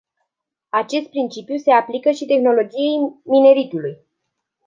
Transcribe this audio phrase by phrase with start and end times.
[0.69, 3.97] Acest principiu se aplică și tehnologiei mineritului.